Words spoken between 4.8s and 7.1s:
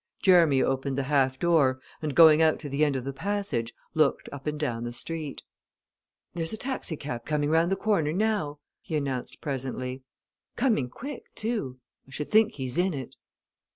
the street. "There's a taxi